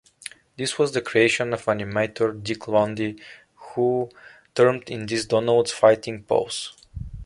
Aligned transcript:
This 0.57 0.79
was 0.79 0.93
the 0.93 1.01
creation 1.03 1.53
of 1.53 1.65
animator 1.65 2.41
Dick 2.43 2.67
Lundy 2.67 3.21
who 3.53 4.09
termed 4.55 4.87
this 4.87 5.27
Donald's 5.27 5.73
fighting 5.73 6.23
pose. 6.23 6.75